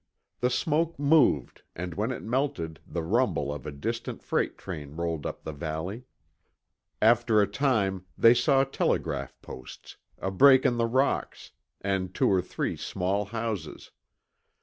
[0.39, 5.27] The smoke moved and when it melted the rumble of a distant freight train rolled
[5.27, 6.05] up the valley.
[6.99, 11.51] After a time, they saw telegraph posts, a break in the rocks,
[11.81, 13.91] and two or three small houses.